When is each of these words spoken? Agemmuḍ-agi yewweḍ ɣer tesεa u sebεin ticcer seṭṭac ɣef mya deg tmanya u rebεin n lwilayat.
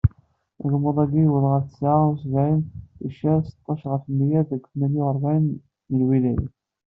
Agemmuḍ-agi 0.63 1.19
yewweḍ 1.23 1.45
ɣer 1.47 1.61
tesεa 1.65 1.95
u 2.09 2.13
sebεin 2.21 2.59
ticcer 2.97 3.39
seṭṭac 3.43 3.81
ɣef 3.91 4.03
mya 4.17 4.41
deg 4.49 4.63
tmanya 4.71 5.01
u 5.07 5.11
rebεin 5.15 5.45
n 5.91 5.93
lwilayat. 5.99 6.47